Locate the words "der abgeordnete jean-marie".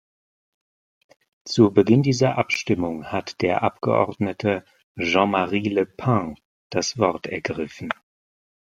3.41-5.69